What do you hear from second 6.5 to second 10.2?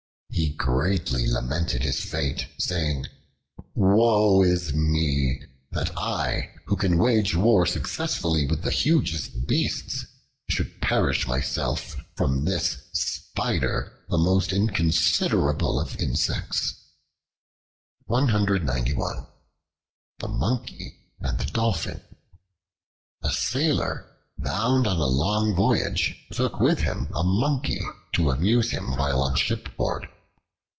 who can wage war successfully with the hugest beasts,